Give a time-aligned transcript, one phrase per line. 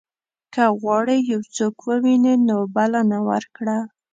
[0.53, 3.77] که غواړې یو څوک ووینې نو بلنه ورکړه.